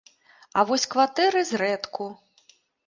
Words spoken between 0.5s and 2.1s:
А вось кватэры зрэдку.